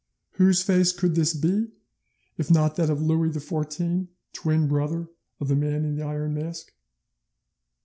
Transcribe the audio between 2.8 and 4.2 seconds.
of Louis XVI,